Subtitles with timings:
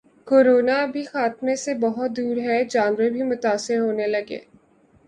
[0.27, 4.39] ’corona ابھی خاتمے سے بہت دور ہے‘ جانور بھی متاثر ہونے لگے